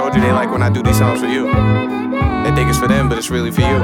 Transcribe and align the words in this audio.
told 0.00 0.14
you 0.14 0.22
they 0.22 0.32
like 0.32 0.50
when 0.50 0.62
I 0.62 0.70
do 0.70 0.82
these 0.82 0.96
songs 0.96 1.20
for 1.20 1.26
you. 1.26 1.44
They 1.44 2.52
think 2.54 2.70
it's 2.70 2.78
for 2.78 2.88
them, 2.88 3.10
but 3.10 3.18
it's 3.18 3.28
really 3.28 3.50
for 3.50 3.60
you. 3.60 3.78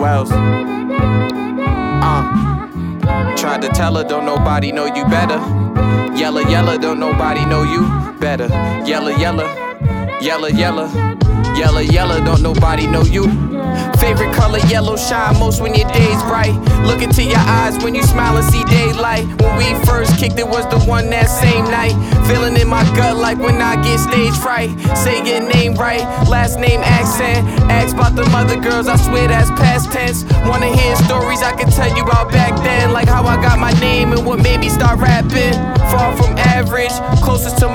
Wells. 0.00 0.30
Uh. 2.02 2.22
Tried 3.36 3.60
to 3.60 3.68
tell 3.68 3.96
her, 3.96 4.04
don't 4.04 4.24
nobody 4.24 4.72
know 4.72 4.86
you 4.86 5.04
better. 5.04 5.38
Jela, 6.16 6.42
Jela, 6.44 6.80
don't 6.80 6.98
nobody 6.98 7.44
know 7.44 7.62
you 7.62 7.82
better. 8.18 8.48
Jela, 8.86 9.12
Jela, 9.18 9.44
Jela, 10.22 10.50
Jela. 10.50 10.88
Yellow, 11.58 11.80
yellow, 11.80 12.24
don't 12.24 12.42
nobody 12.42 12.86
know 12.86 13.02
you. 13.02 13.49
Favorite 13.98 14.34
color, 14.34 14.58
yellow, 14.66 14.96
shine 14.96 15.38
most 15.38 15.60
when 15.60 15.74
your 15.74 15.88
day's 15.90 16.22
bright. 16.24 16.54
Look 16.86 17.02
into 17.02 17.22
your 17.22 17.38
eyes 17.38 17.82
when 17.84 17.94
you 17.94 18.02
smile 18.02 18.36
and 18.36 18.46
see 18.50 18.64
daylight. 18.64 19.26
When 19.40 19.56
we 19.58 19.66
first 19.84 20.18
kicked 20.18 20.38
it 20.38 20.48
was 20.48 20.66
the 20.68 20.80
one 20.88 21.10
that 21.10 21.26
same 21.26 21.64
night. 21.64 21.94
Feeling 22.26 22.56
in 22.56 22.68
my 22.68 22.82
gut 22.96 23.16
like 23.16 23.38
when 23.38 23.60
I 23.60 23.76
get 23.82 23.98
stage 24.00 24.36
fright. 24.38 24.70
Say 24.96 25.18
your 25.24 25.46
name 25.52 25.74
right, 25.74 26.00
last 26.28 26.58
name 26.58 26.80
accent. 26.80 27.46
Ask 27.70 27.94
about 27.94 28.16
the 28.16 28.24
mother 28.30 28.58
girls, 28.58 28.88
I 28.88 28.96
swear 28.96 29.28
that's 29.28 29.50
past 29.50 29.92
tense. 29.92 30.24
Wanna 30.48 30.74
hear 30.74 30.96
stories 30.96 31.42
I 31.42 31.54
can 31.54 31.70
tell 31.70 31.94
you 31.96 32.02
about 32.02 32.32
back 32.32 32.56
then. 32.64 32.92
Like 32.92 33.08
how 33.08 33.24
I 33.24 33.36
got 33.40 33.58
my 33.58 33.72
name 33.80 34.12
and 34.12 34.26
what 34.26 34.42
made 34.42 34.60
me 34.60 34.68
start 34.68 34.98
rapping. 34.98 35.54
Far 35.92 36.16
from 36.16 36.36
average, 36.38 36.92
closest 37.22 37.58
to 37.58 37.68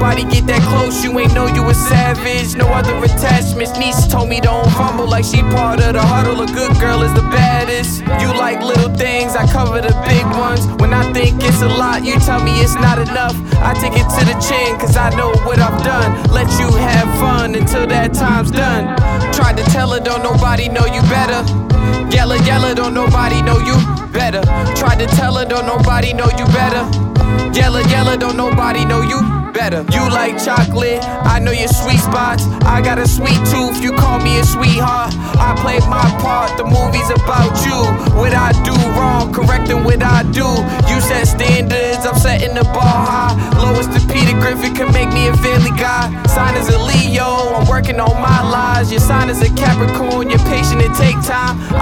nobody 0.00 0.24
get 0.32 0.46
that 0.46 0.62
close. 0.72 1.04
You 1.04 1.18
ain't 1.18 1.34
know 1.34 1.46
you 1.46 1.62
a 1.68 1.74
savage. 1.74 2.56
No 2.56 2.66
other 2.68 2.96
attachments. 3.04 3.76
Niece 3.78 4.06
told 4.06 4.30
me 4.30 4.40
don't 4.40 4.64
fumble 4.72 5.06
like 5.06 5.24
she 5.26 5.42
part 5.52 5.78
of 5.80 5.92
the 5.92 6.00
huddle. 6.00 6.40
A 6.40 6.46
good 6.46 6.72
girl 6.80 7.02
is 7.02 7.12
the 7.12 7.20
baddest. 7.28 8.00
You 8.16 8.32
like 8.32 8.62
little 8.62 8.88
things, 8.96 9.36
I 9.36 9.44
cover 9.52 9.78
the 9.82 9.92
big 10.08 10.24
ones. 10.40 10.64
When 10.80 10.94
I 10.94 11.04
think 11.12 11.44
it's 11.44 11.60
a 11.60 11.68
lot, 11.68 12.02
you 12.02 12.14
tell 12.20 12.42
me 12.42 12.52
it's 12.64 12.76
not 12.76 12.98
enough. 12.98 13.36
I 13.60 13.74
take 13.74 13.92
it 13.92 14.08
to 14.16 14.22
the 14.24 14.36
chin, 14.40 14.80
cause 14.80 14.96
I 14.96 15.10
know 15.10 15.32
what 15.44 15.58
I've 15.58 15.84
done. 15.84 16.10
Let 16.32 16.48
you 16.58 16.72
have 16.80 17.08
fun 17.20 17.54
until 17.54 17.86
that 17.88 18.14
time's 18.14 18.50
done. 18.50 18.96
Tried 19.34 19.58
to 19.58 19.64
tell 19.64 19.90
her, 19.90 20.00
don't 20.00 20.22
nobody 20.22 20.68
know 20.70 20.86
you 20.86 21.02
better. 21.12 21.69
Jela, 22.20 22.36
Jela, 22.44 22.74
don't 22.74 22.92
nobody 22.92 23.40
know 23.40 23.58
you 23.60 23.74
better. 24.12 24.42
Tried 24.76 24.98
to 24.98 25.06
tell 25.06 25.36
her, 25.36 25.46
don't 25.46 25.64
nobody 25.64 26.12
know 26.12 26.28
you 26.36 26.44
better. 26.52 26.84
Jela, 27.50 27.82
Jela, 27.84 28.18
don't 28.18 28.36
nobody 28.36 28.84
know 28.84 29.00
you 29.00 29.22
better. 29.52 29.86
You 29.90 30.04
like 30.10 30.36
chocolate, 30.36 31.00
I 31.24 31.38
know 31.38 31.50
your 31.50 31.68
sweet 31.68 31.98
spots. 31.98 32.44
I 32.68 32.82
got 32.82 32.98
a 32.98 33.08
sweet 33.08 33.40
tooth, 33.48 33.82
you 33.82 33.92
call 33.92 34.20
me 34.20 34.38
a 34.38 34.44
sweetheart. 34.44 35.14
I 35.40 35.56
play 35.64 35.80
my 35.88 36.04
part, 36.20 36.56
the 36.58 36.64
movie's 36.64 37.08
about 37.08 37.56
you. 37.64 37.78
What 38.12 38.34
I 38.34 38.52
do 38.68 38.76
wrong, 39.00 39.32
correcting 39.32 39.82
what 39.82 40.02
I 40.02 40.22
do. 40.24 40.44
You 40.92 41.00
set 41.00 41.24
standards, 41.26 42.04
I'm 42.04 42.16
setting 42.20 42.54
the 42.54 42.64
bar 42.64 43.00
high. 43.00 43.32
Lowest 43.56 43.96
to 43.96 44.00
Peter 44.12 44.36
Griffin 44.38 44.74
can 44.74 44.92
make 44.92 45.08
me 45.08 45.28
a 45.28 45.36
family 45.38 45.72
guy. 45.72 45.99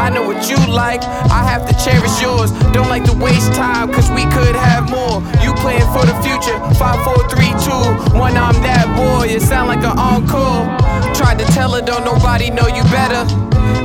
I 0.09 0.11
know 0.11 0.23
what 0.23 0.49
you 0.49 0.57
like, 0.73 1.05
I 1.05 1.45
have 1.45 1.69
to 1.69 1.75
cherish 1.85 2.23
yours. 2.23 2.51
Don't 2.73 2.89
like 2.89 3.05
to 3.05 3.13
waste 3.13 3.53
time, 3.53 3.93
cause 3.93 4.09
we 4.11 4.25
could 4.33 4.57
have 4.57 4.89
more. 4.89 5.21
You 5.45 5.53
playing 5.61 5.85
for 5.93 6.01
the 6.09 6.17
future, 6.25 6.57
5, 6.81 7.05
4, 7.05 7.29
3, 7.29 8.17
2, 8.17 8.17
1, 8.17 8.37
I'm 8.41 8.57
that 8.65 8.89
boy. 8.97 9.29
It 9.29 9.43
sound 9.43 9.69
like 9.69 9.85
an 9.85 9.99
encore. 10.01 10.65
Tried 11.13 11.39
to 11.41 11.45
tell 11.53 11.77
her, 11.77 11.83
don't 11.83 12.07
nobody 12.07 12.49
know 12.49 12.69
you 12.69 12.81
better. 12.89 13.29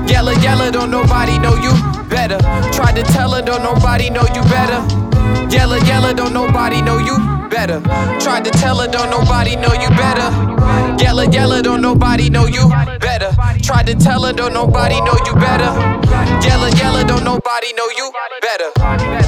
Jela, 0.08 0.34
Jela, 0.40 0.72
don't 0.72 0.92
nobody 0.92 1.38
know 1.40 1.56
you 1.60 1.76
better. 2.08 2.40
Tried 2.72 2.96
to 2.96 3.04
tell 3.04 3.32
her, 3.36 3.42
don't 3.42 3.62
nobody 3.62 4.10
know 4.10 4.24
you 4.32 4.44
better. 4.48 4.80
Jela, 5.52 5.78
Jela, 5.84 6.16
don't 6.16 6.32
nobody 6.32 6.82
know 6.82 7.00
you 7.00 7.20
better. 7.50 7.82
Tried 8.24 8.46
to 8.46 8.52
tell 8.52 8.80
her, 8.80 8.88
don't 8.88 9.10
nobody 9.10 9.58
know 9.58 9.74
you 9.74 9.90
better. 10.00 10.32
Jela, 10.96 11.28
Jela, 11.28 11.62
don't 11.62 11.82
nobody 11.82 12.30
know 12.30 12.46
you 12.46 12.72
better. 13.20 13.62
Tried 13.62 13.88
to 13.88 13.96
tell 13.96 14.24
her, 14.24 14.34
don't 14.34 14.54
nobody 14.54 15.00
know 15.02 15.18
you 15.26 15.34
better. 15.36 15.70
Jela, 16.42 16.70
Jela, 16.72 17.08
don't 17.08 17.24
nobody 17.24 17.74
know 17.74 17.90
you 17.98 18.12
better. 18.42 19.23